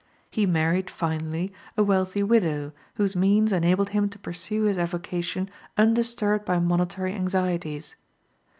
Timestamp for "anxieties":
7.13-7.95